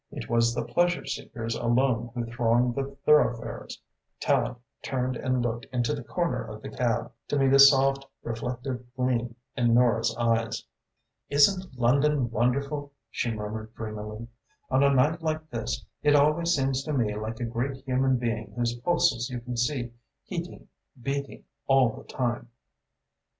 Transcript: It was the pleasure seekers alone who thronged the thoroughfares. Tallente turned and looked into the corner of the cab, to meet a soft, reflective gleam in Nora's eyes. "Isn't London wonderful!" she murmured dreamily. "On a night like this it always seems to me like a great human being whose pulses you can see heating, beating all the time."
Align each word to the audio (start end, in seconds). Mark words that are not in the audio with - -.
It 0.11 0.27
was 0.27 0.55
the 0.55 0.65
pleasure 0.65 1.05
seekers 1.05 1.53
alone 1.53 2.09
who 2.15 2.25
thronged 2.25 2.73
the 2.73 2.97
thoroughfares. 3.05 3.79
Tallente 4.19 4.55
turned 4.81 5.15
and 5.15 5.43
looked 5.43 5.65
into 5.65 5.93
the 5.93 6.03
corner 6.03 6.43
of 6.43 6.63
the 6.63 6.71
cab, 6.71 7.11
to 7.27 7.37
meet 7.37 7.53
a 7.53 7.59
soft, 7.59 8.07
reflective 8.23 8.83
gleam 8.95 9.35
in 9.55 9.75
Nora's 9.75 10.17
eyes. 10.17 10.65
"Isn't 11.29 11.77
London 11.77 12.31
wonderful!" 12.31 12.93
she 13.11 13.29
murmured 13.31 13.75
dreamily. 13.75 14.27
"On 14.71 14.81
a 14.81 14.91
night 14.91 15.21
like 15.21 15.47
this 15.51 15.85
it 16.01 16.15
always 16.15 16.55
seems 16.55 16.81
to 16.85 16.93
me 16.93 17.13
like 17.15 17.39
a 17.39 17.45
great 17.45 17.77
human 17.85 18.17
being 18.17 18.53
whose 18.57 18.79
pulses 18.79 19.29
you 19.29 19.39
can 19.39 19.55
see 19.55 19.91
heating, 20.23 20.67
beating 20.99 21.43
all 21.67 21.89
the 21.95 22.05
time." 22.05 22.49